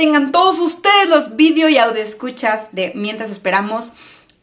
tengan 0.00 0.32
todos 0.32 0.58
ustedes 0.60 1.10
los 1.10 1.36
vídeo 1.36 1.68
y 1.68 1.76
audio 1.76 2.02
escuchas 2.02 2.70
de 2.72 2.92
Mientras 2.94 3.30
Esperamos. 3.30 3.92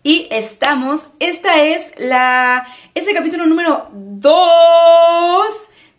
Y 0.03 0.27
estamos, 0.29 1.07
esta 1.19 1.63
es 1.63 1.93
la, 1.97 2.67
este 2.93 3.11
capítulo 3.15 3.47
número 3.47 3.89
2 3.91 5.47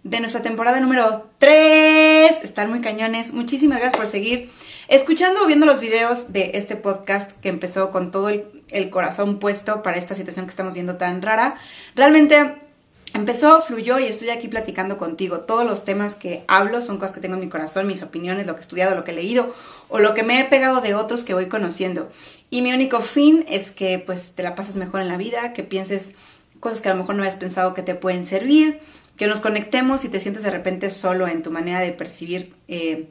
de 0.04 0.20
nuestra 0.20 0.42
temporada 0.42 0.78
número 0.78 1.28
3. 1.38 2.44
Están 2.44 2.70
muy 2.70 2.80
cañones. 2.82 3.32
Muchísimas 3.32 3.80
gracias 3.80 4.00
por 4.00 4.06
seguir 4.08 4.48
escuchando 4.86 5.42
o 5.42 5.46
viendo 5.46 5.66
los 5.66 5.80
videos 5.80 6.32
de 6.32 6.52
este 6.54 6.76
podcast 6.76 7.32
que 7.40 7.48
empezó 7.48 7.90
con 7.90 8.12
todo 8.12 8.28
el, 8.28 8.62
el 8.70 8.90
corazón 8.90 9.40
puesto 9.40 9.82
para 9.82 9.98
esta 9.98 10.14
situación 10.14 10.46
que 10.46 10.50
estamos 10.50 10.74
viendo 10.74 10.98
tan 10.98 11.20
rara. 11.20 11.58
Realmente 11.96 12.67
empezó, 13.14 13.60
fluyó 13.62 13.98
y 13.98 14.04
estoy 14.04 14.30
aquí 14.30 14.48
platicando 14.48 14.98
contigo. 14.98 15.40
Todos 15.40 15.66
los 15.66 15.84
temas 15.84 16.14
que 16.14 16.44
hablo 16.48 16.82
son 16.82 16.98
cosas 16.98 17.14
que 17.14 17.20
tengo 17.20 17.34
en 17.34 17.40
mi 17.40 17.48
corazón, 17.48 17.86
mis 17.86 18.02
opiniones, 18.02 18.46
lo 18.46 18.54
que 18.54 18.60
he 18.60 18.62
estudiado, 18.62 18.94
lo 18.94 19.04
que 19.04 19.12
he 19.12 19.14
leído 19.14 19.54
o 19.88 19.98
lo 19.98 20.14
que 20.14 20.22
me 20.22 20.40
he 20.40 20.44
pegado 20.44 20.80
de 20.80 20.94
otros 20.94 21.24
que 21.24 21.34
voy 21.34 21.46
conociendo. 21.46 22.10
Y 22.50 22.62
mi 22.62 22.72
único 22.72 23.00
fin 23.00 23.44
es 23.48 23.72
que 23.72 23.98
pues 23.98 24.32
te 24.32 24.42
la 24.42 24.54
pases 24.54 24.76
mejor 24.76 25.00
en 25.00 25.08
la 25.08 25.16
vida, 25.16 25.52
que 25.52 25.62
pienses 25.62 26.12
cosas 26.60 26.80
que 26.80 26.88
a 26.88 26.92
lo 26.92 27.00
mejor 27.00 27.14
no 27.14 27.22
habías 27.22 27.36
pensado 27.36 27.74
que 27.74 27.82
te 27.82 27.94
pueden 27.94 28.26
servir, 28.26 28.80
que 29.16 29.26
nos 29.26 29.40
conectemos 29.40 30.04
y 30.04 30.08
te 30.08 30.20
sientes 30.20 30.42
de 30.42 30.50
repente 30.50 30.90
solo 30.90 31.26
en 31.26 31.42
tu 31.42 31.50
manera 31.50 31.80
de 31.80 31.92
percibir 31.92 32.54
eh, 32.68 33.08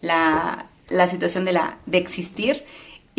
la, 0.00 0.66
la 0.88 1.08
situación 1.08 1.44
de, 1.44 1.52
la, 1.52 1.78
de 1.86 1.98
existir 1.98 2.64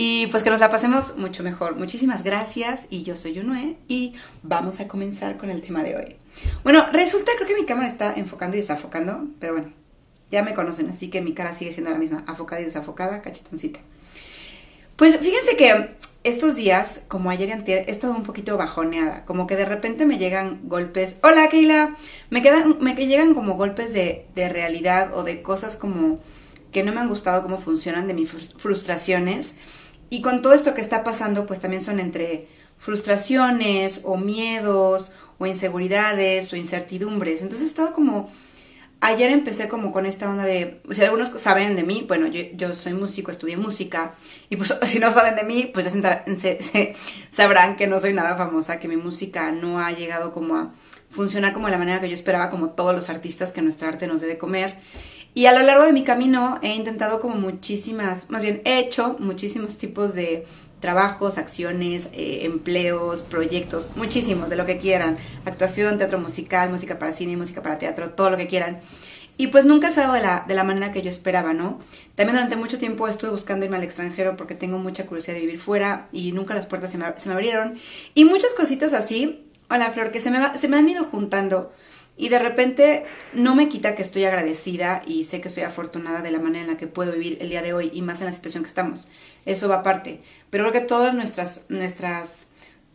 y 0.01 0.27
pues 0.27 0.43
que 0.43 0.49
nos 0.49 0.61
la 0.61 0.71
pasemos 0.71 1.17
mucho 1.17 1.43
mejor. 1.43 1.75
Muchísimas 1.75 2.23
gracias 2.23 2.85
y 2.89 3.03
yo 3.03 3.17
soy 3.17 3.33
Yunue 3.33 3.75
y 3.89 4.13
vamos 4.43 4.79
a 4.79 4.87
comenzar 4.87 5.35
con 5.35 5.49
el 5.49 5.61
tema 5.61 5.83
de 5.83 5.97
hoy. 5.97 6.15
Bueno, 6.63 6.85
resulta, 6.93 7.33
creo 7.35 7.45
que 7.45 7.55
mi 7.55 7.65
cámara 7.65 7.89
está 7.89 8.13
enfocando 8.13 8.55
y 8.55 8.61
desafocando, 8.61 9.25
pero 9.41 9.55
bueno, 9.55 9.73
ya 10.31 10.41
me 10.41 10.53
conocen, 10.53 10.87
así 10.87 11.09
que 11.09 11.19
mi 11.19 11.33
cara 11.33 11.51
sigue 11.51 11.73
siendo 11.73 11.91
la 11.91 11.97
misma, 11.97 12.23
afocada 12.27 12.61
y 12.61 12.63
desafocada, 12.63 13.21
cachetoncita. 13.21 13.81
Pues 14.95 15.17
fíjense 15.17 15.57
que 15.57 15.89
estos 16.23 16.55
días, 16.55 17.01
como 17.09 17.29
ayer 17.29 17.49
y 17.49 17.51
anterior, 17.51 17.83
he 17.85 17.91
estado 17.91 18.15
un 18.15 18.23
poquito 18.23 18.55
bajoneada, 18.55 19.25
como 19.25 19.47
que 19.47 19.57
de 19.57 19.65
repente 19.65 20.05
me 20.05 20.17
llegan 20.17 20.61
golpes, 20.63 21.17
hola 21.23 21.49
Keila, 21.49 21.97
me, 22.29 22.41
quedan, 22.41 22.77
me 22.79 22.95
llegan 22.95 23.33
como 23.33 23.55
golpes 23.55 23.91
de, 23.91 24.27
de 24.33 24.47
realidad 24.47 25.13
o 25.13 25.25
de 25.25 25.41
cosas 25.41 25.75
como 25.75 26.19
que 26.71 26.83
no 26.83 26.93
me 26.93 27.01
han 27.01 27.09
gustado 27.09 27.41
cómo 27.41 27.57
funcionan, 27.57 28.07
de 28.07 28.13
mis 28.13 28.29
frustraciones 28.29 29.57
y 30.09 30.21
con 30.21 30.41
todo 30.41 30.53
esto 30.53 30.73
que 30.73 30.81
está 30.81 31.03
pasando, 31.03 31.45
pues 31.45 31.59
también 31.59 31.81
son 31.81 31.99
entre 31.99 32.47
frustraciones 32.77 34.01
o 34.03 34.17
miedos 34.17 35.11
o 35.37 35.45
inseguridades 35.45 36.51
o 36.51 36.55
incertidumbres. 36.55 37.41
Entonces 37.41 37.67
he 37.67 37.69
estado 37.69 37.93
como... 37.93 38.31
Ayer 39.01 39.31
empecé 39.31 39.69
como 39.69 39.93
con 39.93 40.05
esta 40.05 40.29
onda 40.29 40.43
de, 40.43 40.81
si 40.91 41.01
algunos 41.05 41.29
saben 41.39 41.77
de 41.77 41.83
mí, 41.83 42.03
bueno, 42.05 42.27
yo, 42.27 42.75
soy 42.75 42.93
músico, 42.93 43.31
estudié 43.31 43.55
música, 43.55 44.15
y 44.49 44.57
pues 44.57 44.77
si 44.87 44.99
no 44.99 45.13
saben 45.13 45.37
de 45.37 45.45
mí, 45.45 45.71
pues 45.73 45.93
ya 45.93 46.25
se, 46.37 46.95
sabrán 47.29 47.77
que 47.77 47.87
no 47.87 48.01
soy 48.01 48.11
nada 48.11 48.35
famosa, 48.35 48.81
que 48.81 48.89
mi 48.89 48.97
música 48.97 49.53
no 49.53 49.79
ha 49.79 49.93
llegado 49.93 50.33
como 50.33 50.57
a 50.57 50.73
funcionar 51.09 51.53
como 51.53 51.67
de 51.67 51.71
la 51.71 51.77
manera 51.77 52.01
que 52.01 52.09
yo 52.09 52.13
esperaba, 52.13 52.49
como 52.49 52.71
todos 52.71 52.93
los 52.93 53.09
artistas 53.09 53.53
que 53.53 53.61
nuestra 53.61 53.87
arte 53.87 54.05
nos 54.05 54.19
dé 54.19 54.27
de 54.27 54.37
comer. 54.37 54.75
Y 55.33 55.45
a 55.45 55.53
lo 55.53 55.61
largo 55.61 55.83
de 55.83 55.93
mi 55.93 56.03
camino 56.03 56.59
he 56.61 56.73
intentado 56.75 57.19
como 57.19 57.35
muchísimas, 57.35 58.29
más 58.29 58.41
bien 58.41 58.61
he 58.65 58.79
hecho 58.79 59.15
muchísimos 59.19 59.77
tipos 59.77 60.13
de 60.13 60.45
trabajos, 60.79 61.37
acciones, 61.37 62.07
eh, 62.13 62.41
empleos, 62.43 63.21
proyectos, 63.21 63.89
muchísimos, 63.95 64.49
de 64.49 64.55
lo 64.55 64.65
que 64.65 64.77
quieran. 64.77 65.17
Actuación, 65.45 65.97
teatro 65.97 66.19
musical, 66.19 66.69
música 66.69 66.99
para 66.99 67.11
cine, 67.11 67.37
música 67.37 67.61
para 67.61 67.79
teatro, 67.79 68.11
todo 68.11 68.29
lo 68.29 68.37
que 68.37 68.47
quieran. 68.47 68.79
Y 69.37 69.47
pues 69.47 69.63
nunca 69.65 69.91
se 69.91 70.01
ha 70.01 70.03
dado 70.03 70.15
de 70.15 70.21
la, 70.21 70.43
de 70.47 70.53
la 70.53 70.65
manera 70.65 70.91
que 70.91 71.01
yo 71.01 71.09
esperaba, 71.09 71.53
¿no? 71.53 71.79
También 72.15 72.35
durante 72.35 72.57
mucho 72.57 72.77
tiempo 72.77 73.07
estuve 73.07 73.31
buscando 73.31 73.65
irme 73.65 73.77
al 73.77 73.83
extranjero 73.83 74.35
porque 74.35 74.53
tengo 74.53 74.79
mucha 74.79 75.05
curiosidad 75.05 75.35
de 75.35 75.41
vivir 75.41 75.59
fuera 75.59 76.09
y 76.11 76.33
nunca 76.33 76.53
las 76.53 76.65
puertas 76.65 76.91
se 76.91 76.97
me, 76.97 77.05
se 77.17 77.29
me 77.29 77.35
abrieron. 77.35 77.79
Y 78.15 78.25
muchas 78.25 78.53
cositas 78.53 78.91
así, 78.91 79.45
hola 79.69 79.91
Flor, 79.91 80.11
que 80.11 80.19
se 80.19 80.29
me, 80.29 80.57
se 80.57 80.67
me 80.67 80.77
han 80.77 80.89
ido 80.89 81.05
juntando 81.05 81.71
y 82.19 82.27
de 82.27 82.37
repente 82.37 83.05
no 83.33 83.55
me 83.55 83.69
quita 83.69 83.95
que 83.95 84.01
estoy 84.01 84.25
agradecida 84.25 85.01
y 85.07 85.23
sé 85.23 85.39
que 85.39 85.47
soy 85.47 85.63
afortunada 85.63 86.21
de 86.21 86.31
la 86.31 86.39
manera 86.39 86.65
en 86.65 86.71
la 86.71 86.77
que 86.77 86.85
puedo 86.85 87.13
vivir 87.13 87.37
el 87.39 87.47
día 87.47 87.61
de 87.61 87.71
hoy 87.71 87.91
y 87.93 88.01
más 88.01 88.19
en 88.19 88.25
la 88.25 88.33
situación 88.33 88.61
que 88.61 88.67
estamos. 88.67 89.07
Eso 89.45 89.69
va 89.69 89.75
aparte. 89.75 90.21
Pero 90.49 90.65
creo 90.65 90.73
que 90.73 90.85
todas 90.85 91.13
nuestras, 91.13 91.61
nuestras, 91.69 92.47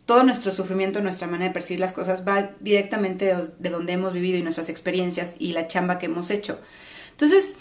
todo 0.05 0.21
nuestro 0.21 0.51
sufrimiento, 0.51 1.01
nuestra 1.01 1.25
manera 1.25 1.47
de 1.49 1.55
percibir 1.55 1.79
las 1.79 1.91
cosas 1.91 2.23
va 2.25 2.51
directamente 2.59 3.35
de, 3.57 3.69
donde 3.71 3.93
hemos 3.93 4.13
vivido 4.13 4.37
y 4.37 4.43
nuestras 4.43 4.69
experiencias 4.69 5.35
y 5.39 5.53
la 5.53 5.67
chamba 5.67 5.97
que 5.97 6.05
hemos 6.05 6.29
hecho. 6.29 6.59
Entonces, 7.09 7.55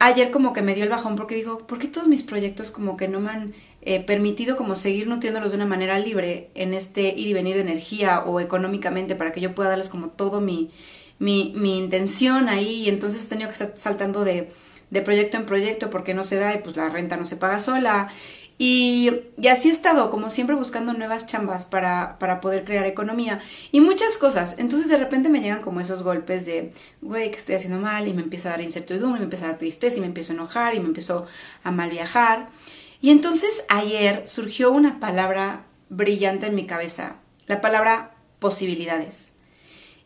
ayer 0.00 0.32
como 0.32 0.52
que 0.52 0.62
me 0.62 0.74
dio 0.74 0.82
el 0.82 0.90
bajón 0.90 1.14
porque 1.14 1.36
digo, 1.36 1.64
¿por 1.68 1.78
qué 1.78 1.86
todos 1.86 2.08
mis 2.08 2.24
proyectos 2.24 2.72
como 2.72 2.96
que 2.96 3.06
no 3.06 3.20
me 3.20 3.30
han 3.30 3.54
eh, 3.82 4.00
permitido 4.00 4.56
como 4.56 4.74
seguir 4.74 5.06
nutriéndolos 5.06 5.50
de 5.50 5.56
una 5.58 5.66
manera 5.66 5.96
libre 6.00 6.50
en 6.56 6.74
este 6.74 7.14
ir 7.16 7.28
y 7.28 7.34
venir 7.34 7.54
de 7.54 7.60
energía 7.60 8.24
o 8.24 8.40
económicamente 8.40 9.14
para 9.14 9.30
que 9.30 9.40
yo 9.40 9.54
pueda 9.54 9.68
darles 9.68 9.88
como 9.88 10.08
todo 10.08 10.40
mi, 10.40 10.72
mi, 11.18 11.52
intención 11.78 12.48
ahí 12.48 12.84
y 12.84 12.88
entonces 12.88 13.24
he 13.24 13.28
tenido 13.28 13.48
que 13.48 13.52
estar 13.52 13.72
saltando 13.76 14.24
de, 14.24 14.52
proyecto 15.04 15.36
en 15.36 15.46
proyecto 15.46 15.90
porque 15.90 16.14
no 16.14 16.22
se 16.22 16.36
da 16.36 16.54
y 16.54 16.58
pues 16.58 16.76
la 16.76 16.88
renta 16.88 17.16
no 17.16 17.24
se 17.24 17.36
paga 17.36 17.58
sola. 17.58 18.08
Y, 18.56 19.10
así 19.50 19.68
he 19.68 19.72
estado, 19.72 20.10
como 20.10 20.30
siempre, 20.30 20.54
buscando 20.54 20.92
nuevas 20.92 21.26
chambas 21.26 21.66
para, 21.66 22.18
para, 22.20 22.40
poder 22.40 22.64
crear 22.64 22.86
economía 22.86 23.40
y 23.72 23.80
muchas 23.80 24.16
cosas. 24.16 24.54
Entonces 24.58 24.88
de 24.88 24.96
repente 24.96 25.28
me 25.28 25.40
llegan 25.40 25.62
como 25.62 25.80
esos 25.80 26.04
golpes 26.04 26.46
de, 26.46 26.72
güey, 27.02 27.32
que 27.32 27.38
estoy 27.38 27.56
haciendo 27.56 27.78
mal 27.78 28.06
y 28.06 28.14
me 28.14 28.22
empieza 28.22 28.50
a 28.50 28.52
dar 28.52 28.60
incertidumbre, 28.60 29.18
me 29.18 29.24
empieza 29.24 29.46
a 29.46 29.48
dar 29.48 29.58
tristeza 29.58 29.96
y 29.96 30.00
me 30.00 30.06
empiezo 30.06 30.32
a 30.32 30.36
enojar 30.36 30.74
y 30.76 30.80
me 30.80 30.86
empiezo 30.86 31.26
a 31.64 31.72
mal 31.72 31.90
viajar. 31.90 32.48
Y 33.00 33.10
entonces 33.10 33.64
ayer 33.68 34.22
surgió 34.26 34.70
una 34.70 35.00
palabra 35.00 35.64
brillante 35.90 36.46
en 36.46 36.54
mi 36.54 36.66
cabeza, 36.66 37.16
la 37.46 37.60
palabra 37.60 38.14
posibilidades. 38.38 39.33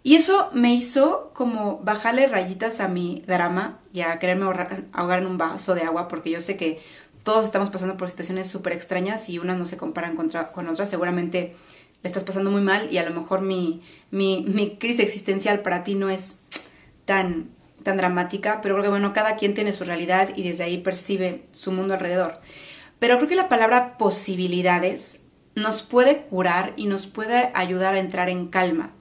Y 0.08 0.16
eso 0.16 0.48
me 0.54 0.72
hizo 0.72 1.32
como 1.34 1.80
bajarle 1.80 2.28
rayitas 2.28 2.80
a 2.80 2.88
mi 2.88 3.22
drama 3.26 3.78
y 3.92 4.00
a 4.00 4.19
quererme 4.19 4.46
ahogar 4.46 5.19
en 5.19 5.26
un 5.26 5.36
vaso 5.36 5.74
de 5.74 5.82
agua, 5.82 6.08
porque 6.08 6.30
yo 6.30 6.41
sé 6.41 6.56
que 6.56 6.80
todos 7.24 7.44
estamos 7.44 7.69
pasando 7.69 7.98
por 7.98 8.08
situaciones 8.08 8.48
súper 8.48 8.72
extrañas 8.72 9.28
y 9.28 9.38
unas 9.38 9.58
no 9.58 9.66
se 9.66 9.76
comparan 9.76 10.16
con 10.16 10.28
otras. 10.69 10.88
Seguramente 10.88 11.56
le 12.02 12.06
estás 12.06 12.24
pasando 12.24 12.50
muy 12.50 12.62
mal 12.62 12.91
y 12.91 12.96
a 12.96 13.06
lo 13.06 13.14
mejor 13.14 13.42
mi, 13.42 13.82
mi, 14.10 14.46
mi 14.48 14.78
crisis 14.78 15.00
existencial 15.00 15.60
para 15.60 15.84
ti 15.84 15.94
no 15.94 16.08
es 16.08 16.38
tan, 17.04 17.50
tan 17.82 17.98
dramática, 17.98 18.62
pero 18.62 18.76
creo 18.76 18.84
que 18.84 18.88
bueno, 18.88 19.12
cada 19.12 19.36
quien 19.36 19.52
tiene 19.52 19.75
su 19.75 19.84
realidad 19.84 20.30
y 20.34 20.42
desde 20.42 20.64
ahí 20.64 20.78
percibe 20.78 21.42
su 21.52 21.70
mundo 21.70 21.92
alrededor. 21.92 22.40
Pero 22.98 23.19
creo 23.19 23.28
que 23.28 23.36
la 23.36 23.50
palabra 23.50 23.98
posibilidades 23.98 25.26
nos 25.54 25.82
puede 25.82 26.22
curar 26.22 26.72
y 26.76 26.86
nos 26.86 27.06
puede 27.06 27.50
ayudar 27.52 27.94
a 27.94 28.00
entrar 28.00 28.30
en 28.30 28.48
calma. 28.48 28.94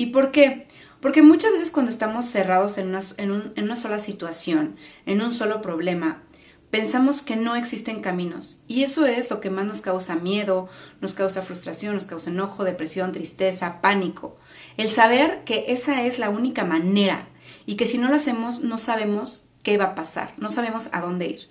¿Y 0.00 0.06
por 0.06 0.32
qué? 0.32 0.66
Porque 1.02 1.20
muchas 1.20 1.52
veces 1.52 1.70
cuando 1.70 1.92
estamos 1.92 2.24
cerrados 2.24 2.78
en 2.78 2.88
una, 2.88 3.00
en, 3.18 3.52
una 3.62 3.76
sola 3.76 3.98
situación, 3.98 4.76
en 5.04 5.20
un 5.20 5.30
solo 5.30 5.60
problema, 5.60 6.22
pensamos 6.70 7.20
que 7.20 7.36
no 7.36 7.54
existen 7.54 8.00
caminos. 8.00 8.62
Y 8.66 8.82
eso 8.82 9.04
es 9.04 9.28
lo 9.28 9.42
que 9.42 9.50
más 9.50 9.66
nos 9.66 9.82
causa 9.82 10.14
miedo, 10.14 10.70
nos 11.02 11.12
causa 11.12 11.42
frustración, 11.42 11.96
nos 11.96 12.06
causa 12.06 12.30
enojo, 12.30 12.64
depresión, 12.64 13.12
tristeza, 13.12 13.82
pánico. 13.82 14.38
El 14.78 14.88
saber 14.88 15.44
que 15.44 15.66
esa 15.68 16.02
es 16.04 16.18
la 16.18 16.30
única 16.30 16.64
manera 16.64 17.28
y 17.66 17.76
que 17.76 17.84
si 17.84 17.98
no 17.98 18.08
lo 18.08 18.16
hacemos 18.16 18.60
no 18.60 18.78
sabemos 18.78 19.44
qué 19.62 19.76
va 19.76 19.84
a 19.84 19.94
pasar, 19.94 20.32
no 20.38 20.48
sabemos 20.48 20.88
a 20.92 21.02
dónde 21.02 21.26
ir. 21.26 21.48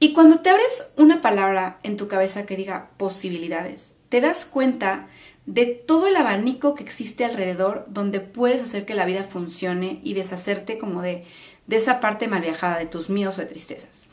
Y 0.00 0.14
cuando 0.14 0.38
te 0.38 0.48
abres 0.48 0.90
una 0.96 1.20
palabra 1.20 1.80
en 1.82 1.98
tu 1.98 2.08
cabeza 2.08 2.46
que 2.46 2.56
diga 2.56 2.88
posibilidades, 2.96 3.92
te 4.08 4.22
das 4.22 4.46
cuenta 4.46 5.08
de 5.48 5.64
todo 5.64 6.08
el 6.08 6.16
abanico 6.16 6.74
que 6.74 6.84
existe 6.84 7.24
alrededor 7.24 7.86
donde 7.88 8.20
puedes 8.20 8.60
hacer 8.60 8.84
que 8.84 8.94
la 8.94 9.06
vida 9.06 9.24
funcione 9.24 9.98
y 10.04 10.12
deshacerte 10.12 10.76
como 10.76 11.00
de, 11.00 11.24
de 11.66 11.76
esa 11.76 12.00
parte 12.00 12.28
mal 12.28 12.42
viajada 12.42 12.78
de 12.78 12.84
tus 12.84 13.08
miedos 13.08 13.38
o 13.38 13.40
de 13.40 13.46
tristezas. 13.46 14.04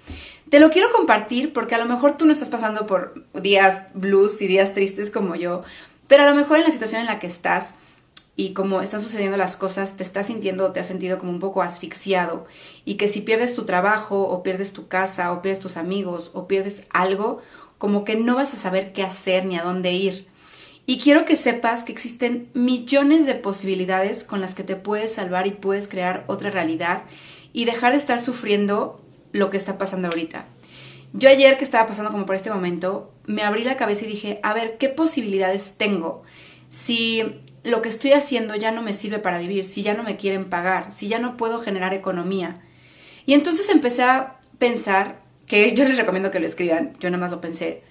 Te 0.49 0.61
lo 0.61 0.70
quiero 0.70 0.93
compartir 0.93 1.52
porque 1.52 1.76
a 1.76 1.78
lo 1.78 1.87
mejor 1.87 2.16
tú 2.16 2.26
no 2.26 2.32
estás 2.32 2.47
pasando 2.47 2.87
por 2.87 3.26
días 3.34 3.87
blues 3.93 4.41
y 4.41 4.47
días 4.47 4.73
tristes 4.73 5.11
como 5.11 5.35
yo, 5.35 5.64
pero 6.08 6.23
a 6.23 6.29
lo 6.29 6.35
mejor 6.35 6.59
en 6.59 6.64
la 6.64 6.72
situación 6.72 7.02
en 7.02 7.08
la 7.08 7.20
que 7.20 7.28
estás 7.28 7.76
y 8.38 8.53
como 8.53 8.81
están 8.81 9.02
sucediendo 9.02 9.35
las 9.35 9.58
cosas, 9.58 9.97
te 9.97 10.03
estás 10.03 10.28
sintiendo, 10.28 10.72
te 10.72 10.79
has 10.79 10.88
sentido 10.88 11.20
como 11.20 11.34
un 11.34 11.41
poco 11.41 11.61
asfixiado 11.61 12.46
y 12.85 12.96
que 12.96 13.09
si 13.09 13.20
pierdes 13.20 13.55
tu 13.55 13.66
trabajo 13.66 14.22
o 14.22 14.41
pierdes 14.41 14.72
tu 14.72 14.88
casa 14.88 15.34
o 15.34 15.41
pierdes 15.41 15.59
tus 15.59 15.76
amigos 15.76 16.31
o 16.34 16.47
pierdes 16.47 16.84
algo, 16.91 17.41
como 17.78 18.05
que 18.05 18.16
no 18.16 18.35
vas 18.35 18.53
a 18.53 18.58
saber 18.58 18.93
qué 18.93 19.03
hacer 19.03 19.46
ni 19.46 19.58
a 19.58 19.64
dónde 19.64 19.91
ir. 19.91 20.34
Y 20.85 20.99
quiero 20.99 21.26
que 21.26 21.35
sepas 21.35 21.84
que 21.84 21.91
existen 21.91 22.49
millones 22.53 23.26
de 23.26 23.35
posibilidades 23.35 24.23
con 24.23 24.40
las 24.41 24.53
que 24.53 24.64
te 24.64 24.76
puedes 24.76 25.14
salvar 25.14 25.47
y 25.47 25.52
puedes 25.52 25.87
crear 25.87 26.23
otra 26.28 26.52
realidad 26.52 27.03
y 27.53 27.66
dejar 27.66 27.93
de 27.93 27.97
estar 27.97 28.22
sufriendo 28.22 29.02
lo 29.32 29.49
que 29.49 29.58
está 29.58 29.78
pasando 29.78 30.09
ahorita. 30.09 30.46
Yo 31.14 31.29
ayer 31.29 31.58
que 31.58 31.64
estaba 31.64 31.87
pasando 31.87 32.11
como 32.11 32.26
por 32.26 32.35
este 32.35 32.52
momento, 32.52 33.11
me 33.26 33.41
abrí 33.41 33.64
la 33.64 33.78
cabeza 33.78 34.05
y 34.05 34.09
dije, 34.09 34.40
a 34.43 34.53
ver, 34.53 34.78
¿qué 34.78 34.90
posibilidades 34.90 35.76
tengo? 35.78 36.23
Si 36.70 37.23
lo 37.64 37.81
que 37.81 37.90
estoy 37.90 38.11
haciendo 38.11 38.55
ya 38.55 38.72
no 38.72 38.81
me 38.81 38.93
sirve 38.93 39.20
para 39.20 39.40
vivir, 39.40 39.66
si 39.66 39.81
ya 39.81 39.93
no 39.93 40.03
me 40.03 40.17
quieren 40.17 40.49
pagar, 40.49 40.91
si 40.91 41.08
ya 41.08 41.20
no 41.20 41.38
puedo 41.38 41.59
generar 41.59 41.93
economía. 41.93 42.61
Y 43.26 43.34
entonces 43.34 43.70
empecé 43.70 44.03
a 44.03 44.40
pensar 44.59 45.22
que 45.47 45.73
yo 45.73 45.85
les 45.85 45.97
recomiendo 45.97 46.31
que 46.31 46.40
lo 46.40 46.46
escriban, 46.46 46.93
yo 46.99 47.09
nada 47.09 47.22
más 47.22 47.31
lo 47.31 47.41
pensé, 47.41 47.81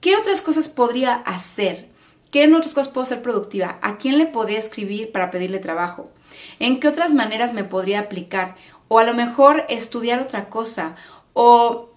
¿qué 0.00 0.16
otras 0.16 0.40
cosas 0.40 0.68
podría 0.68 1.14
hacer? 1.14 1.91
¿Qué 2.32 2.44
en 2.44 2.54
otras 2.54 2.72
cosas 2.72 2.90
puedo 2.90 3.06
ser 3.06 3.20
productiva? 3.20 3.78
¿A 3.82 3.98
quién 3.98 4.16
le 4.16 4.24
podría 4.24 4.58
escribir 4.58 5.12
para 5.12 5.30
pedirle 5.30 5.58
trabajo? 5.58 6.10
¿En 6.58 6.80
qué 6.80 6.88
otras 6.88 7.12
maneras 7.12 7.52
me 7.52 7.62
podría 7.62 8.00
aplicar? 8.00 8.56
O 8.88 8.98
a 8.98 9.04
lo 9.04 9.12
mejor 9.12 9.66
estudiar 9.68 10.18
otra 10.18 10.48
cosa 10.48 10.96
o 11.34 11.90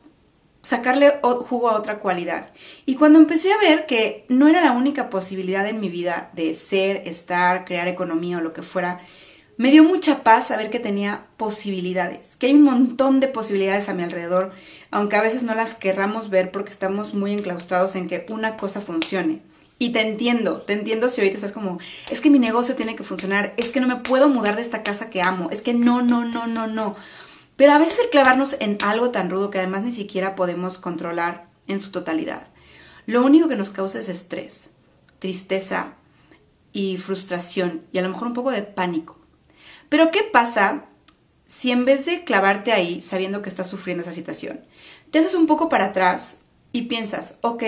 sacarle 0.62 1.22
jugo 1.22 1.70
a 1.70 1.78
otra 1.78 2.00
cualidad. 2.00 2.50
Y 2.86 2.96
cuando 2.96 3.18
empecé 3.18 3.54
a 3.54 3.60
ver 3.60 3.86
que 3.86 4.26
no 4.28 4.50
era 4.50 4.60
la 4.60 4.74
única 4.74 5.10
posibilidad 5.10 5.66
en 5.70 5.80
mi 5.80 5.88
vida 5.88 6.32
de 6.34 6.54
ser, 6.54 7.04
estar, 7.06 7.64
crear 7.64 7.88
economía 7.88 8.40
o 8.40 8.42
lo 8.42 8.52
que 8.52 8.62
fuera, 8.62 9.00
me 9.56 9.72
dio 9.72 9.86
mucha 9.86 10.22
paz 10.22 10.48
saber 10.48 10.70
que 10.70 10.82
tenía 10.82 11.28
posibilidades, 11.38 12.36
que 12.36 12.48
hay 12.48 12.56
un 12.56 12.64
montón 12.64 13.22
de 13.22 13.30
posibilidades 13.30 13.88
a 13.88 13.94
mi 13.94 14.04
alrededor, 14.04 14.52
aunque 14.92 15.16
a 15.16 15.22
veces 15.22 15.44
no 15.44 15.56
las 15.56 15.76
querramos 15.76 16.30
ver 16.30 16.52
porque 16.52 16.72
estamos 16.72 17.14
muy 17.14 17.32
enclaustrados 17.32 17.96
en 17.96 18.10
que 18.10 18.26
una 18.28 18.58
cosa 18.58 18.82
funcione. 18.82 19.55
Y 19.78 19.90
te 19.90 20.02
entiendo, 20.02 20.62
te 20.62 20.74
entiendo 20.74 21.10
si 21.10 21.22
ahorita 21.22 21.36
estás 21.36 21.52
como, 21.52 21.80
es 22.10 22.22
que 22.22 22.30
mi 22.30 22.40
negocio 22.40 22.76
tiene 22.76 22.96
que 22.96 23.04
funcionar, 23.04 23.54
es 23.58 23.72
que 23.72 23.82
no 23.82 23.88
me 23.88 23.98
puedo 23.98 24.30
mudar 24.30 24.56
de 24.56 24.62
esta 24.62 24.84
casa 24.84 25.10
que 25.10 25.22
amo, 25.22 25.50
es 25.52 25.62
que 25.62 25.74
no, 25.74 26.02
no, 26.02 26.24
no, 26.24 26.48
no, 26.48 26.68
no. 26.68 26.96
Pero 27.58 27.74
a 27.74 27.78
veces 27.78 28.00
el 28.00 28.10
clavarnos 28.10 28.56
en 28.60 28.78
algo 28.84 29.12
tan 29.12 29.30
rudo 29.30 29.50
que 29.50 29.60
además 29.60 29.84
ni 29.84 29.92
siquiera 29.92 30.36
podemos 30.36 30.78
controlar 30.78 31.48
en 31.68 31.80
su 31.80 31.92
totalidad, 31.92 32.48
lo 33.06 33.24
único 33.24 33.50
que 33.50 33.58
nos 33.58 33.70
causa 33.70 34.00
es 34.00 34.08
estrés, 34.08 34.72
tristeza 35.20 35.94
y 36.72 36.98
frustración 36.98 37.84
y 37.92 37.98
a 37.98 38.02
lo 38.02 38.10
mejor 38.10 38.28
un 38.28 38.34
poco 38.34 38.52
de 38.52 38.64
pánico. 38.64 39.20
Pero 39.90 40.10
¿qué 40.12 40.24
pasa 40.24 40.86
si 41.48 41.72
en 41.72 41.86
vez 41.86 42.06
de 42.06 42.24
clavarte 42.24 42.72
ahí 42.72 43.02
sabiendo 43.02 43.42
que 43.42 43.50
estás 43.50 43.70
sufriendo 43.70 44.04
esa 44.04 44.14
situación, 44.14 44.62
te 45.12 45.20
haces 45.20 45.36
un 45.36 45.48
poco 45.48 45.70
para 45.70 45.86
atrás 45.86 46.40
y 46.72 46.84
piensas, 46.84 47.38
ok, 47.42 47.64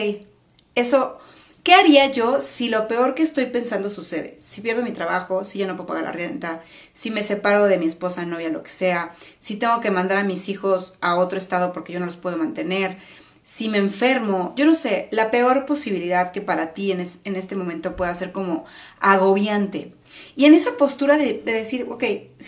eso 0.76 1.20
¿Qué 1.68 1.74
haría 1.74 2.10
yo 2.10 2.42
si 2.42 2.70
lo 2.70 2.88
peor 2.88 3.14
que 3.14 3.24
estoy 3.24 3.48
pensando 3.48 3.90
sucede? 3.90 4.38
Si 4.40 4.62
pierdo 4.62 4.84
mi 4.84 4.94
trabajo, 4.94 5.44
si 5.44 5.60
ya 5.60 5.68
no 5.68 5.76
puedo 5.76 5.88
pagar 5.88 6.06
la 6.06 6.14
renta, 6.14 6.64
si 6.94 7.12
me 7.12 7.22
separo 7.22 7.66
de 7.66 7.78
mi 7.78 7.88
esposa, 7.88 8.26
novia, 8.26 8.48
lo 8.48 8.64
que 8.64 8.70
sea, 8.70 9.14
si 9.42 9.58
tengo 9.58 9.82
que 9.82 9.92
mandar 9.92 10.18
a 10.18 10.24
mis 10.24 10.48
hijos 10.48 10.96
a 11.02 11.18
otro 11.18 11.38
estado 11.38 11.74
porque 11.74 11.92
yo 11.92 12.00
no 12.00 12.06
los 12.06 12.16
puedo 12.16 12.38
mantener, 12.38 13.00
si 13.44 13.68
me 13.68 13.80
enfermo, 13.80 14.54
yo 14.56 14.64
no 14.64 14.76
sé, 14.76 15.10
la 15.12 15.30
peor 15.30 15.66
posibilidad 15.66 16.32
que 16.32 16.40
para 16.40 16.74
ti 16.74 16.94
en, 16.94 17.02
este 17.02 17.56
momento 17.58 17.98
pueda 17.98 18.14
ser 18.14 18.32
como 18.32 18.64
agobiante. 19.02 19.94
Y 20.38 20.46
en 20.46 20.54
esa 20.54 20.78
postura 20.78 21.18
de, 21.18 21.34
de 21.34 21.52
decir, 21.52 21.86
ok, 21.90 22.00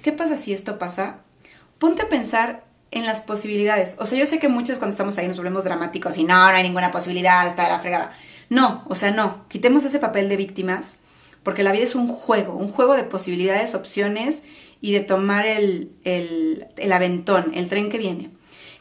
¿qué 0.02 0.14
pasa 0.16 0.38
si 0.38 0.54
esto 0.54 0.80
pasa? 0.80 1.18
Ponte 1.78 2.04
a 2.04 2.08
pensar 2.08 2.64
en 2.92 3.06
las 3.06 3.20
posibilidades. 3.20 3.96
O 4.00 4.06
sea, 4.06 4.18
yo 4.18 4.26
sé 4.26 4.40
que 4.40 4.48
muchos 4.48 4.78
cuando 4.78 4.94
estamos 4.94 5.18
ahí 5.18 5.28
nos 5.28 5.36
volvemos 5.36 5.66
dramáticos 5.66 6.18
y 6.18 6.24
no, 6.24 6.36
no 6.36 6.56
hay 6.56 6.64
ninguna 6.64 6.90
posibilidad, 6.90 7.46
está 7.46 7.66
de 7.66 7.70
la 7.72 7.80
fregada. 7.80 8.14
No, 8.50 8.84
o 8.88 8.96
sea, 8.96 9.12
no. 9.12 9.46
Quitemos 9.48 9.86
ese 9.86 10.00
papel 10.00 10.28
de 10.28 10.38
víctimas 10.38 11.00
porque 11.44 11.64
la 11.64 11.72
vida 11.72 11.84
es 11.84 11.96
un 11.96 12.08
juego, 12.08 12.54
un 12.54 12.72
juego 12.72 12.96
de 12.96 13.04
posibilidades, 13.04 13.76
opciones 13.76 14.44
y 14.82 14.94
de 14.94 15.02
tomar 15.02 15.46
el, 15.46 15.92
el, 16.04 16.92
aventón, 16.92 17.52
el 17.54 17.68
tren 17.68 17.90
que 17.90 17.98
viene. 17.98 18.32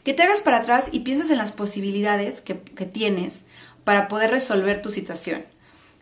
Que 0.03 0.13
te 0.13 0.23
hagas 0.23 0.41
para 0.41 0.57
atrás 0.57 0.89
y 0.91 1.01
piensas 1.01 1.29
en 1.29 1.37
las 1.37 1.51
posibilidades 1.51 2.41
que, 2.41 2.59
que 2.59 2.85
tienes 2.85 3.45
para 3.83 4.07
poder 4.07 4.31
resolver 4.31 4.81
tu 4.81 4.91
situación. 4.91 5.45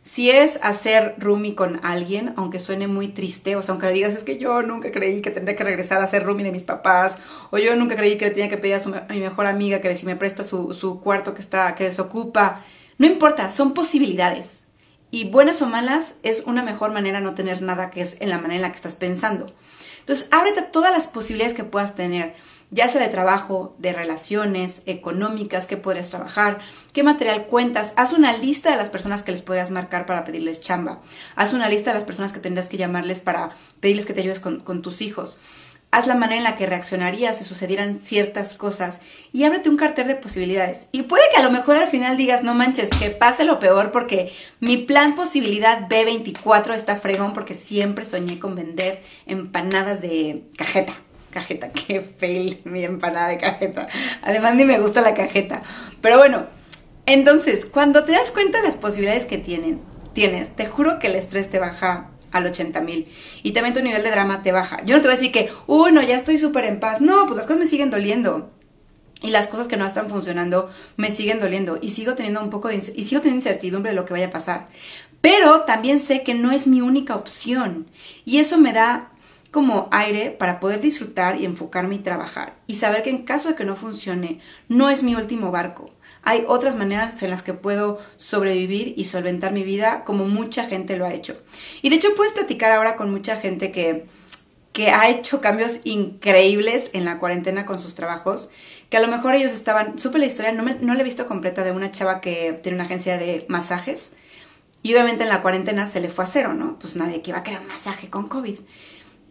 Si 0.04 0.32
es 0.32 0.60
hacer 0.64 1.16
roomie 1.18 1.54
con 1.54 1.82
alguien, 1.84 2.34
aunque 2.38 2.62
suene 2.62 2.88
muy 2.88 3.10
triste, 3.10 3.58
o 3.58 3.62
sea, 3.62 3.74
aunque 3.74 3.90
digas 3.90 4.16
es 4.16 4.24
que 4.24 4.38
yo 4.38 4.62
nunca 4.62 4.90
creí 4.92 5.22
que 5.22 5.32
tendría 5.32 5.58
que 5.58 5.66
regresar 5.66 6.02
a 6.02 6.08
ser 6.08 6.24
roomie 6.24 6.46
de 6.46 6.54
mis 6.54 6.64
papás, 6.64 7.18
o 7.52 7.58
yo 7.58 7.76
nunca 7.76 7.98
creí 7.98 8.18
que 8.18 8.26
le 8.26 8.32
tenía 8.32 8.50
que 8.50 8.58
pedir 8.58 8.76
a, 8.76 9.14
mi 9.14 9.20
mejor 9.20 9.48
amiga 9.48 9.82
que 9.82 9.94
si 9.98 10.06
me 10.06 10.16
presta 10.16 10.46
su, 10.46 10.74
su 10.74 11.02
cuarto 11.02 11.34
que 11.34 11.42
está, 11.42 11.76
que 11.76 11.84
desocupa, 11.84 12.62
no 12.98 13.06
importa, 13.06 13.52
son 13.52 13.74
posibilidades. 13.74 14.66
Y 15.12 15.30
buenas 15.30 15.62
o 15.62 15.68
malas 15.68 16.16
es 16.24 16.44
una 16.46 16.64
mejor 16.64 16.92
manera 16.92 17.22
no 17.22 17.36
tener 17.36 17.62
nada 17.62 17.92
que 17.92 18.02
es 18.02 18.18
en 18.20 18.30
la 18.30 18.38
manera 18.38 18.56
en 18.56 18.62
la 18.64 18.72
que 18.72 18.78
estás 18.78 18.96
pensando. 18.96 19.54
Entonces, 20.00 20.28
ábrete 20.32 20.64
todas 20.64 20.92
las 20.92 21.08
posibilidades 21.08 21.56
que 21.56 21.64
puedas 21.64 21.96
tener, 21.96 22.34
ya 22.72 22.90
sea 22.90 23.02
de 23.02 23.08
trabajo, 23.08 23.76
de 23.78 23.94
relaciones, 23.94 24.82
económicas, 24.86 25.68
qué 25.68 25.78
podrías 25.78 26.10
trabajar, 26.10 26.60
qué 26.92 27.04
material 27.04 27.46
cuentas. 27.46 27.94
Haz 27.96 28.14
una 28.14 28.36
lista 28.36 28.72
de 28.72 28.78
las 28.78 28.90
personas 28.90 29.24
que 29.24 29.32
les 29.32 29.42
podrías 29.42 29.70
marcar 29.70 30.06
para 30.06 30.26
pedirles 30.26 30.62
chamba. 30.62 31.02
Haz 31.36 31.54
una 31.54 31.70
lista 31.70 31.92
de 31.92 31.96
las 31.96 32.04
personas 32.04 32.34
que 32.34 32.40
tendrás 32.40 32.68
que 32.68 32.78
llamarles 32.78 33.20
para 33.20 33.56
pedirles 33.80 34.06
que 34.06 34.14
te 34.14 34.22
ayudes 34.22 34.40
con 34.40 34.82
tus 34.82 35.02
hijos 35.02 35.40
haz 35.92 36.08
la 36.08 36.16
manera 36.16 36.38
en 36.38 36.44
la 36.44 36.58
que 36.58 36.66
reaccionarías 36.66 37.38
si 37.38 37.44
sucedieran 37.44 37.98
ciertas 37.98 38.54
cosas 38.54 39.02
y 39.32 39.46
ábrete 39.46 39.70
un 39.70 39.78
cartel 39.78 40.08
de 40.08 40.16
posibilidades. 40.16 40.88
Y 40.92 41.04
puede 41.04 41.24
que 41.32 41.40
a 41.40 41.44
lo 41.44 41.52
mejor 41.52 41.78
al 41.78 41.88
final 41.88 42.18
digas, 42.18 42.44
no 42.44 42.54
manches, 42.54 42.90
que 42.90 43.10
pase 43.10 43.46
lo 43.46 43.60
peor 43.60 43.92
porque 43.92 44.34
mi 44.60 44.78
plan 44.78 45.16
posibilidad 45.16 45.88
B24 45.88 46.74
está 46.74 46.96
fregón 46.96 47.34
porque 47.34 47.54
siempre 47.54 48.06
soñé 48.06 48.40
con 48.40 48.56
vender 48.56 49.02
empanadas 49.26 50.02
de 50.02 50.44
cajeta. 50.58 50.94
Cajeta, 51.32 51.70
qué 51.88 52.02
fail 52.02 52.62
mi 52.66 52.84
empanada 52.84 53.30
de 53.30 53.38
cajeta. 53.38 53.88
Además 54.22 54.56
ni 54.56 54.66
me 54.66 54.80
gusta 54.80 55.02
la 55.02 55.14
cajeta. 55.14 55.64
Pero 56.02 56.18
bueno, 56.18 56.48
entonces, 57.06 57.66
cuando 57.66 58.04
te 58.04 58.12
das 58.12 58.32
cuenta 58.32 58.60
de 58.60 58.68
las 58.68 58.76
posibilidades 58.76 59.26
que 59.26 59.38
tienen, 59.38 59.80
tienes, 60.14 60.56
te 60.56 60.66
juro 60.66 61.00
que 61.00 61.08
el 61.08 61.16
estrés 61.16 61.50
te 61.50 61.60
baja 61.60 62.10
al 62.32 62.46
80 62.46 62.82
mil. 62.82 63.08
Y 63.44 63.52
también 63.52 63.74
tu 63.74 63.82
nivel 63.82 64.04
de 64.04 64.12
drama 64.12 64.44
te 64.44 64.52
baja. 64.52 64.84
Yo 64.86 64.96
no 64.96 65.02
te 65.02 65.08
voy 65.08 65.16
a 65.16 65.20
decir 65.20 65.32
que, 65.32 65.52
uy, 65.68 65.92
no, 65.92 66.02
ya 66.02 66.16
estoy 66.16 66.38
súper 66.38 66.66
en 66.66 66.80
paz. 66.80 67.02
No, 67.02 67.26
pues 67.26 67.38
las 67.38 67.48
cosas 67.48 67.60
me 67.60 67.66
siguen 67.68 67.92
doliendo. 67.92 68.52
Y 69.22 69.32
las 69.32 69.48
cosas 69.48 69.68
que 69.68 69.78
no 69.78 69.88
están 69.88 70.10
funcionando 70.10 70.70
me 70.96 71.12
siguen 71.12 71.40
doliendo. 71.40 71.80
Y 71.82 71.92
sigo 71.92 72.14
teniendo 72.14 72.42
un 72.42 72.50
poco 72.50 72.68
de 72.68 72.76
y 72.76 73.04
sigo 73.04 73.22
teniendo 73.22 73.48
incertidumbre 73.48 73.92
de 73.92 73.96
lo 73.96 74.06
que 74.06 74.14
vaya 74.14 74.28
a 74.28 74.32
pasar. 74.32 74.68
Pero 75.22 75.62
también 75.62 76.00
sé 76.00 76.24
que 76.24 76.36
no 76.36 76.52
es 76.52 76.68
mi 76.68 76.82
única 76.82 77.16
opción. 77.16 77.88
Y 78.26 78.38
eso 78.38 78.58
me 78.58 78.74
da 78.74 79.10
como 79.50 79.88
aire 79.92 80.30
para 80.30 80.60
poder 80.60 80.82
disfrutar 80.82 81.42
y 81.42 81.46
enfocarme 81.46 81.96
y 81.96 82.00
trabajar. 82.00 82.54
Y 82.68 82.76
saber 82.76 83.02
que 83.02 83.10
en 83.10 83.24
caso 83.24 83.48
de 83.48 83.56
que 83.56 83.66
no 83.66 83.76
funcione, 83.76 84.40
no 84.68 84.90
es 84.90 85.02
mi 85.02 85.16
último 85.16 85.50
barco 85.52 85.90
hay 86.28 86.44
otras 86.46 86.76
maneras 86.76 87.24
en 87.24 87.30
las 87.30 87.42
que 87.42 87.54
puedo 87.54 88.00
sobrevivir 88.18 88.94
y 88.98 89.06
solventar 89.06 89.54
mi 89.54 89.64
vida 89.64 90.04
como 90.04 90.26
mucha 90.26 90.66
gente 90.66 90.98
lo 90.98 91.06
ha 91.06 91.14
hecho. 91.14 91.42
Y 91.82 91.90
de 91.90 91.96
hecho 91.96 92.10
puedes 92.18 92.34
platicar 92.34 92.74
ahora 92.74 92.98
con 92.98 93.10
mucha 93.10 93.38
gente 93.38 93.72
que, 93.72 94.08
que 94.74 94.90
ha 94.90 95.08
hecho 95.08 95.40
cambios 95.40 95.80
increíbles 95.86 96.90
en 96.92 97.06
la 97.06 97.20
cuarentena 97.20 97.66
con 97.66 97.80
sus 97.80 97.96
trabajos, 97.96 98.50
que 98.90 98.98
a 98.98 99.00
lo 99.00 99.08
mejor 99.08 99.36
ellos 99.36 99.54
estaban, 99.54 99.98
supe 99.98 100.20
la 100.20 100.26
historia, 100.26 100.52
no, 100.52 100.64
me, 100.64 100.76
no 100.76 100.96
la 100.96 101.00
he 101.00 101.06
visto 101.06 101.28
completa 101.28 101.64
de 101.64 101.72
una 101.72 101.92
chava 101.92 102.20
que 102.20 102.60
tiene 102.62 102.76
una 102.76 102.84
agencia 102.84 103.18
de 103.18 103.46
masajes. 103.48 104.12
Y 104.84 104.92
obviamente 104.92 105.24
en 105.24 105.30
la 105.30 105.42
cuarentena 105.42 105.88
se 105.88 106.02
le 106.02 106.10
fue 106.10 106.26
a 106.26 106.28
cero, 106.28 106.54
¿no? 106.54 106.78
Pues 106.78 106.98
nadie 106.98 107.22
que 107.22 107.30
iba 107.32 107.40
a 107.40 107.44
querer 107.44 107.62
un 107.62 107.68
masaje 107.68 108.10
con 108.10 108.28
COVID. 108.28 108.60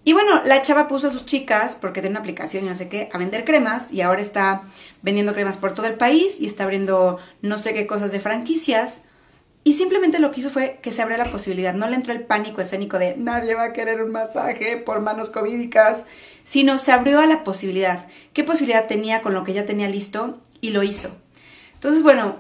Y 0.07 0.13
bueno, 0.13 0.41
la 0.45 0.63
chava 0.63 0.87
puso 0.87 1.09
a 1.09 1.11
sus 1.11 1.27
chicas, 1.27 1.77
porque 1.81 2.01
tiene 2.01 2.13
una 2.13 2.21
aplicación 2.21 2.65
y 2.65 2.69
no 2.69 2.77
sé 2.77 2.89
qué, 2.89 3.09
a 3.13 3.19
vender 3.19 3.45
cremas 3.45 3.91
y 3.91 4.03
ahora 4.03 4.23
está 4.23 4.63
vendiendo 5.03 5.35
cremas 5.35 5.57
por 5.57 5.75
todo 5.75 5.87
el 5.87 5.95
país 5.95 6.41
y 6.41 6.47
está 6.47 6.63
abriendo 6.63 7.19
no 7.43 7.59
sé 7.59 7.75
qué 7.75 7.89
cosas 7.89 8.13
de 8.13 8.21
franquicias. 8.21 9.03
Y 9.65 9.73
simplemente 9.73 10.21
lo 10.21 10.31
que 10.31 10.43
hizo 10.43 10.51
fue 10.51 10.79
que 10.81 10.93
se 10.93 11.03
abriera 11.03 11.25
la 11.25 11.33
posibilidad. 11.33 11.75
No 11.75 11.89
le 11.89 11.97
entró 11.97 12.13
el 12.13 12.23
pánico 12.23 12.61
escénico 12.61 13.01
de 13.01 13.17
nadie 13.17 13.57
va 13.57 13.65
a 13.65 13.73
querer 13.73 14.01
un 14.01 14.13
masaje 14.13 14.77
por 14.77 15.01
manos 15.01 15.31
covídicas, 15.31 16.07
sino 16.45 16.79
se 16.79 16.93
abrió 16.93 17.19
a 17.19 17.27
la 17.27 17.43
posibilidad. 17.43 18.07
¿Qué 18.33 18.45
posibilidad 18.45 18.87
tenía 18.87 19.23
con 19.23 19.35
lo 19.35 19.43
que 19.43 19.55
ya 19.55 19.67
tenía 19.67 19.89
listo? 19.89 20.39
Y 20.61 20.71
lo 20.71 20.85
hizo. 20.85 21.17
Entonces, 21.75 22.05
bueno, 22.05 22.37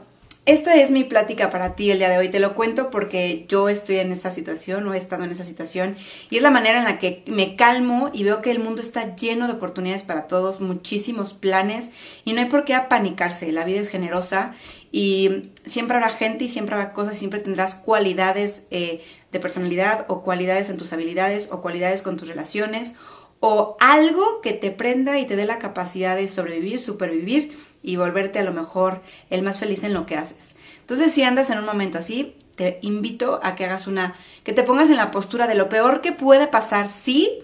esta 0.46 0.76
es 0.76 0.92
mi 0.92 1.02
plática 1.02 1.50
para 1.50 1.74
ti 1.74 1.90
el 1.90 1.98
día 1.98 2.08
de 2.08 2.18
hoy. 2.18 2.28
Te 2.28 2.38
lo 2.38 2.54
cuento 2.54 2.90
porque 2.92 3.46
yo 3.48 3.68
estoy 3.68 3.96
en 3.96 4.12
esa 4.12 4.30
situación 4.30 4.86
o 4.86 4.94
he 4.94 4.96
estado 4.96 5.24
en 5.24 5.32
esa 5.32 5.44
situación 5.44 5.96
y 6.30 6.36
es 6.36 6.42
la 6.42 6.52
manera 6.52 6.78
en 6.78 6.84
la 6.84 7.00
que 7.00 7.24
me 7.26 7.56
calmo 7.56 8.10
y 8.12 8.22
veo 8.22 8.42
que 8.42 8.52
el 8.52 8.60
mundo 8.60 8.80
está 8.80 9.16
lleno 9.16 9.48
de 9.48 9.54
oportunidades 9.54 10.04
para 10.04 10.28
todos, 10.28 10.60
muchísimos 10.60 11.34
planes 11.34 11.90
y 12.24 12.32
no 12.32 12.40
hay 12.40 12.46
por 12.46 12.64
qué 12.64 12.74
apanicarse. 12.74 13.50
La 13.50 13.64
vida 13.64 13.80
es 13.80 13.88
generosa 13.88 14.54
y 14.92 15.50
siempre 15.64 15.96
habrá 15.96 16.10
gente 16.10 16.44
y 16.44 16.48
siempre 16.48 16.76
habrá 16.76 16.92
cosas, 16.92 17.16
siempre 17.16 17.40
tendrás 17.40 17.74
cualidades 17.74 18.62
eh, 18.70 19.04
de 19.32 19.40
personalidad 19.40 20.06
o 20.06 20.22
cualidades 20.22 20.70
en 20.70 20.76
tus 20.76 20.92
habilidades 20.92 21.48
o 21.50 21.60
cualidades 21.60 22.02
con 22.02 22.16
tus 22.16 22.28
relaciones 22.28 22.94
o 23.40 23.76
algo 23.80 24.40
que 24.42 24.52
te 24.52 24.70
prenda 24.70 25.18
y 25.18 25.26
te 25.26 25.36
dé 25.36 25.44
la 25.44 25.58
capacidad 25.58 26.16
de 26.16 26.28
sobrevivir, 26.28 26.80
supervivir 26.80 27.56
y 27.86 27.96
volverte 27.96 28.40
a 28.40 28.44
lo 28.44 28.52
mejor 28.52 29.00
el 29.30 29.40
más 29.40 29.58
feliz 29.58 29.84
en 29.84 29.94
lo 29.94 30.04
que 30.04 30.16
haces. 30.16 30.56
Entonces, 30.80 31.12
si 31.12 31.22
andas 31.22 31.48
en 31.48 31.58
un 31.58 31.64
momento 31.64 31.98
así, 31.98 32.34
te 32.56 32.78
invito 32.82 33.40
a 33.42 33.54
que 33.54 33.64
hagas 33.64 33.86
una, 33.86 34.16
que 34.44 34.52
te 34.52 34.64
pongas 34.64 34.90
en 34.90 34.96
la 34.96 35.12
postura 35.12 35.46
de 35.46 35.54
lo 35.54 35.68
peor 35.68 36.00
que 36.02 36.12
puede 36.12 36.48
pasar, 36.48 36.90
sí, 36.90 37.42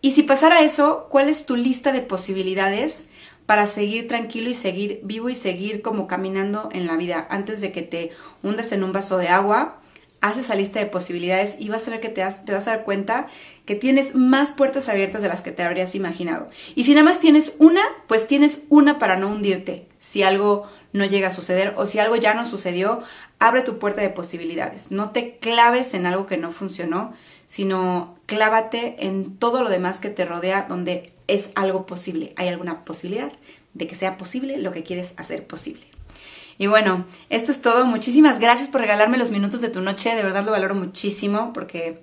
y 0.00 0.12
si 0.12 0.22
pasara 0.22 0.62
eso, 0.62 1.06
¿cuál 1.10 1.28
es 1.28 1.46
tu 1.46 1.54
lista 1.56 1.92
de 1.92 2.00
posibilidades 2.00 3.06
para 3.46 3.66
seguir 3.66 4.08
tranquilo 4.08 4.50
y 4.50 4.54
seguir 4.54 5.00
vivo 5.02 5.28
y 5.28 5.34
seguir 5.34 5.82
como 5.82 6.06
caminando 6.06 6.70
en 6.72 6.86
la 6.86 6.96
vida 6.96 7.26
antes 7.30 7.60
de 7.60 7.72
que 7.72 7.82
te 7.82 8.10
hundas 8.42 8.72
en 8.72 8.84
un 8.84 8.92
vaso 8.92 9.18
de 9.18 9.28
agua? 9.28 9.80
haz 10.24 10.38
esa 10.38 10.54
lista 10.54 10.80
de 10.80 10.86
posibilidades 10.86 11.56
y 11.58 11.68
vas 11.68 11.86
a 11.86 11.90
ver 11.90 12.00
que 12.00 12.08
te, 12.08 12.24
te 12.46 12.52
vas 12.52 12.66
a 12.66 12.70
dar 12.70 12.84
cuenta 12.84 13.28
que 13.64 13.74
tienes 13.74 14.14
más 14.14 14.50
puertas 14.50 14.88
abiertas 14.88 15.22
de 15.22 15.28
las 15.28 15.42
que 15.42 15.52
te 15.52 15.62
habrías 15.62 15.94
imaginado. 15.94 16.50
Y 16.74 16.84
si 16.84 16.92
nada 16.94 17.04
más 17.04 17.20
tienes 17.20 17.54
una, 17.58 17.82
pues 18.06 18.26
tienes 18.26 18.60
una 18.68 18.98
para 18.98 19.16
no 19.16 19.28
hundirte. 19.28 19.86
Si 20.00 20.22
algo 20.22 20.68
no 20.92 21.04
llega 21.04 21.28
a 21.28 21.34
suceder 21.34 21.74
o 21.76 21.86
si 21.86 21.98
algo 21.98 22.16
ya 22.16 22.34
no 22.34 22.46
sucedió, 22.46 23.02
abre 23.38 23.62
tu 23.62 23.78
puerta 23.78 24.02
de 24.02 24.10
posibilidades. 24.10 24.90
No 24.90 25.10
te 25.10 25.38
claves 25.38 25.94
en 25.94 26.06
algo 26.06 26.26
que 26.26 26.36
no 26.36 26.52
funcionó, 26.52 27.14
sino 27.46 28.16
clávate 28.26 28.96
en 29.06 29.36
todo 29.36 29.62
lo 29.62 29.70
demás 29.70 29.98
que 29.98 30.10
te 30.10 30.24
rodea 30.24 30.66
donde 30.68 31.12
es 31.26 31.50
algo 31.54 31.86
posible. 31.86 32.32
Hay 32.36 32.48
alguna 32.48 32.82
posibilidad 32.82 33.32
de 33.72 33.86
que 33.86 33.94
sea 33.94 34.18
posible 34.18 34.58
lo 34.58 34.72
que 34.72 34.82
quieres 34.82 35.14
hacer 35.16 35.46
posible. 35.46 35.86
Y 36.58 36.68
bueno, 36.68 37.06
esto 37.30 37.50
es 37.50 37.60
todo. 37.60 37.86
Muchísimas 37.86 38.38
gracias 38.38 38.68
por 38.68 38.80
regalarme 38.80 39.18
los 39.18 39.30
minutos 39.30 39.60
de 39.60 39.70
tu 39.70 39.80
noche. 39.80 40.14
De 40.14 40.22
verdad 40.22 40.44
lo 40.44 40.52
valoro 40.52 40.74
muchísimo 40.74 41.52
porque 41.52 42.02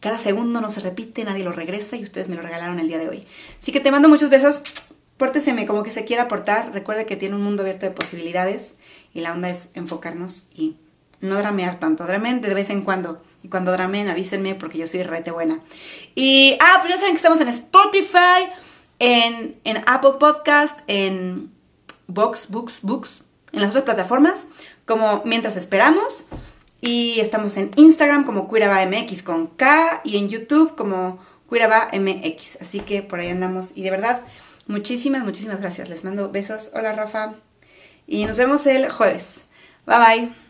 cada 0.00 0.18
segundo 0.18 0.60
no 0.60 0.70
se 0.70 0.80
repite, 0.80 1.24
nadie 1.24 1.44
lo 1.44 1.52
regresa 1.52 1.96
y 1.96 2.02
ustedes 2.02 2.28
me 2.28 2.36
lo 2.36 2.42
regalaron 2.42 2.80
el 2.80 2.88
día 2.88 2.98
de 2.98 3.08
hoy. 3.08 3.26
Así 3.60 3.70
que 3.70 3.80
te 3.80 3.90
mando 3.90 4.08
muchos 4.08 4.30
besos. 4.30 4.60
Pórteseme 5.18 5.66
como 5.66 5.82
que 5.82 5.92
se 5.92 6.06
quiera 6.06 6.24
aportar. 6.24 6.72
Recuerde 6.72 7.04
que 7.04 7.16
tiene 7.16 7.36
un 7.36 7.42
mundo 7.42 7.62
abierto 7.62 7.84
de 7.84 7.92
posibilidades 7.92 8.76
y 9.12 9.20
la 9.20 9.32
onda 9.32 9.50
es 9.50 9.68
enfocarnos 9.74 10.48
y 10.54 10.76
no 11.20 11.36
dramear 11.36 11.78
tanto. 11.78 12.06
Dramen 12.06 12.40
de 12.40 12.54
vez 12.54 12.70
en 12.70 12.82
cuando. 12.82 13.22
Y 13.42 13.48
cuando 13.48 13.72
dramen, 13.72 14.08
avísenme 14.08 14.54
porque 14.54 14.78
yo 14.78 14.86
soy 14.86 15.02
rete 15.02 15.30
buena. 15.30 15.60
Y, 16.14 16.56
ah, 16.60 16.78
pues 16.80 16.94
ya 16.94 16.98
saben 16.98 17.12
que 17.12 17.16
estamos 17.16 17.40
en 17.40 17.48
Spotify, 17.48 18.48
en, 18.98 19.56
en 19.64 19.82
Apple 19.86 20.14
Podcast, 20.18 20.80
en 20.86 21.50
Box, 22.06 22.48
Books, 22.48 22.78
Books, 22.82 23.22
en 23.52 23.60
las 23.60 23.70
otras 23.70 23.84
plataformas 23.84 24.46
como 24.86 25.22
Mientras 25.24 25.56
Esperamos. 25.56 26.24
Y 26.80 27.20
estamos 27.20 27.56
en 27.56 27.70
Instagram 27.76 28.24
como 28.24 28.48
MX 28.48 29.22
con 29.22 29.48
K 29.48 30.00
y 30.04 30.16
en 30.16 30.28
YouTube 30.28 30.74
como 30.76 31.18
MX. 31.92 32.58
Así 32.60 32.80
que 32.80 33.02
por 33.02 33.20
ahí 33.20 33.28
andamos. 33.28 33.72
Y 33.74 33.82
de 33.82 33.90
verdad, 33.90 34.22
muchísimas, 34.66 35.24
muchísimas 35.24 35.60
gracias. 35.60 35.88
Les 35.88 36.04
mando 36.04 36.30
besos. 36.30 36.70
Hola 36.74 36.92
Rafa. 36.92 37.34
Y 38.06 38.24
nos 38.24 38.38
vemos 38.38 38.66
el 38.66 38.90
jueves. 38.90 39.46
Bye 39.86 39.98
bye. 39.98 40.49